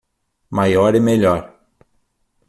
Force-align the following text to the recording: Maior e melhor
Maior 0.49 0.95
e 0.95 0.99
melhor 0.99 1.41